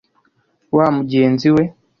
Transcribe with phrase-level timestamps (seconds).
[0.75, 1.63] wa mugenzi we.”